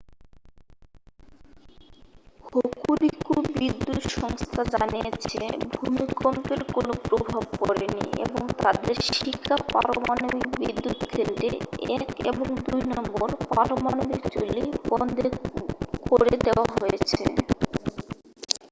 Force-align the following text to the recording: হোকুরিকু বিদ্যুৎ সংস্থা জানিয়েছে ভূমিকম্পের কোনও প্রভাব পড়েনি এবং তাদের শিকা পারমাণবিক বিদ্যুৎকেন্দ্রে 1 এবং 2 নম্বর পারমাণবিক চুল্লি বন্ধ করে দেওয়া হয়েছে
হোকুরিকু 2.45 3.33
বিদ্যুৎ 3.51 4.03
সংস্থা 4.15 4.61
জানিয়েছে 4.73 5.39
ভূমিকম্পের 5.75 6.61
কোনও 6.73 6.93
প্রভাব 7.05 7.43
পড়েনি 7.59 8.05
এবং 8.25 8.43
তাদের 8.59 8.95
শিকা 9.09 9.55
পারমাণবিক 9.73 10.45
বিদ্যুৎকেন্দ্রে 10.61 11.49
1 11.95 12.09
এবং 12.29 12.47
2 12.65 12.77
নম্বর 12.91 13.27
পারমাণবিক 13.49 14.21
চুল্লি 14.33 14.61
বন্ধ 14.89 15.17
করে 16.05 16.33
দেওয়া 16.45 16.65
হয়েছে 16.73 17.21